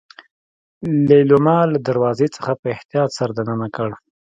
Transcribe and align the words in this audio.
ليلما 1.09 1.57
له 1.73 1.77
دروازې 1.87 2.27
نه 2.45 2.51
په 2.59 2.67
احتياط 2.75 3.09
سر 3.17 3.29
دننه 3.37 3.67
کړ. 3.75 3.89